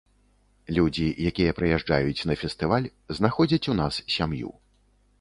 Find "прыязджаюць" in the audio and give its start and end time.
1.59-2.25